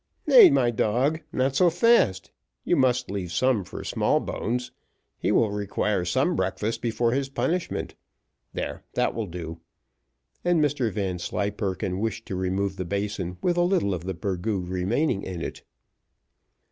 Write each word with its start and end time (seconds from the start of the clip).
"Nay, 0.25 0.49
my 0.49 0.71
dog, 0.71 1.19
not 1.31 1.55
so 1.55 1.69
fast; 1.69 2.31
you 2.63 2.75
must 2.75 3.11
leave 3.11 3.31
some 3.31 3.63
for 3.63 3.83
Smallbones, 3.83 4.71
he 5.19 5.31
will 5.31 5.51
require 5.51 6.05
some 6.05 6.35
breakfast 6.35 6.81
before 6.81 7.11
his 7.11 7.29
punishment. 7.29 7.93
There, 8.51 8.81
that 8.95 9.13
will 9.13 9.27
do;" 9.27 9.59
and 10.43 10.59
Mr 10.59 10.91
Vanslyperken 10.91 11.99
wished 11.99 12.25
to 12.25 12.35
remove 12.35 12.77
the 12.77 12.83
basin 12.85 13.37
with 13.43 13.57
a 13.57 13.61
little 13.61 13.93
of 13.93 14.05
the 14.05 14.15
burgoo 14.15 14.61
remaining 14.61 15.21
in 15.21 15.39
it. 15.43 15.61